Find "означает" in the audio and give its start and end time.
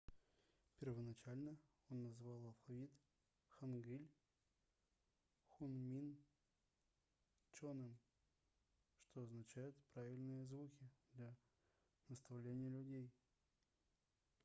9.21-9.75